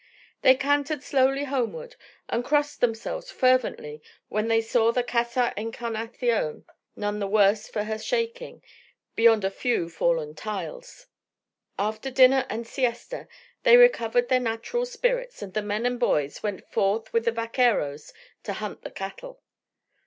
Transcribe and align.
They 0.41 0.55
cantered 0.55 1.03
slowly 1.03 1.43
homeward, 1.43 1.95
and 2.27 2.43
crossed 2.43 2.81
themselves 2.81 3.29
fervently 3.29 4.01
when 4.29 4.47
they 4.47 4.59
saw 4.59 4.91
the 4.91 5.03
Casa 5.03 5.53
Encarnacion 5.55 6.65
none 6.95 7.19
the 7.19 7.27
worse 7.27 7.67
for 7.67 7.83
her 7.83 7.99
shaking, 7.99 8.63
beyond 9.15 9.45
a 9.45 9.51
few 9.51 9.89
fallen 9.89 10.33
tiles. 10.33 11.05
After 11.77 12.09
dinner 12.09 12.47
and 12.49 12.65
siesta 12.65 13.27
they 13.61 13.77
recovered 13.77 14.27
their 14.27 14.39
natural 14.39 14.87
spirits, 14.87 15.43
and 15.43 15.53
the 15.53 15.61
men 15.61 15.85
and 15.85 15.99
boys 15.99 16.41
went 16.41 16.65
forth 16.71 17.13
with 17.13 17.25
the 17.25 17.31
vaqueros 17.31 18.11
to 18.41 18.53
hunt 18.53 18.81
the 18.81 18.89
cattle. 18.89 19.43